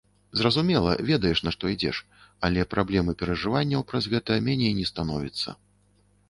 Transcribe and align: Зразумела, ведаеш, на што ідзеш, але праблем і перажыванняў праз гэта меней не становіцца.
Зразумела, 0.39 0.93
ведаеш, 1.09 1.41
на 1.47 1.51
што 1.55 1.69
ідзеш, 1.73 1.99
але 2.49 2.65
праблем 2.73 3.13
і 3.13 3.15
перажыванняў 3.19 3.85
праз 3.93 4.09
гэта 4.15 4.41
меней 4.49 4.73
не 4.81 4.89
становіцца. 4.93 5.49